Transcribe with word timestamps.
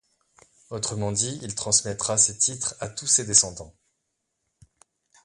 Autrement 0.71 1.11
dit, 1.11 1.37
il 1.43 1.53
transmettra 1.53 2.17
ses 2.17 2.35
titres 2.35 2.73
à 2.79 2.87
tous 2.89 3.05
ses 3.05 3.23
descendants. 3.23 3.75